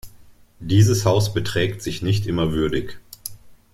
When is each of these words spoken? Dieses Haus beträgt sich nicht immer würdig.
Dieses 0.61 1.05
Haus 1.05 1.31
beträgt 1.31 1.83
sich 1.83 2.01
nicht 2.01 2.25
immer 2.25 2.53
würdig. 2.53 2.97